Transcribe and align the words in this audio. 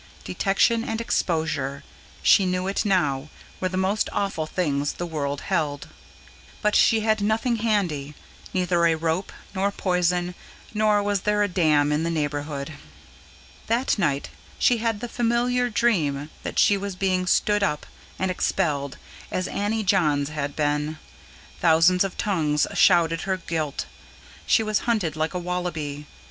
Detection 0.23 0.83
and 0.83 0.99
exposure, 0.99 1.83
she 2.23 2.43
knew 2.43 2.65
it 2.67 2.83
now, 2.83 3.29
were 3.59 3.69
the 3.69 3.77
most 3.77 4.09
awful 4.11 4.47
things 4.47 4.93
the 4.93 5.05
world 5.05 5.41
held. 5.41 5.89
But 6.63 6.75
she 6.75 7.01
had 7.01 7.21
nothing 7.21 7.57
handy: 7.57 8.15
neither 8.51 8.83
a 8.87 8.95
rope, 8.95 9.31
nor 9.53 9.71
poison, 9.71 10.33
nor 10.73 11.03
was 11.03 11.21
there 11.21 11.43
a 11.43 11.47
dam 11.47 11.91
in 11.91 12.01
the 12.01 12.09
neighbourhood. 12.09 12.73
That 13.67 13.99
night 13.99 14.31
she 14.57 14.77
had 14.77 15.01
the 15.01 15.07
familiar 15.07 15.69
dream 15.69 16.31
that 16.41 16.57
she 16.57 16.77
was 16.77 16.95
being 16.95 17.27
"stood 17.27 17.61
up" 17.61 17.85
and 18.17 18.31
expelled, 18.31 18.97
as 19.29 19.47
Annie 19.47 19.83
Johns 19.83 20.29
had 20.29 20.55
been: 20.55 20.97
thousands 21.59 22.03
of 22.03 22.17
tongues 22.17 22.65
shouted 22.73 23.21
her 23.21 23.37
guilt; 23.37 23.85
she 24.47 24.63
was 24.63 24.79
hunted 24.89 25.15
like 25.15 25.35
a 25.35 25.37
wallaby. 25.37 26.07